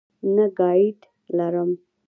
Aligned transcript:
نه 0.35 0.45
ګائیډ 0.57 0.97
لرم. 1.37 1.69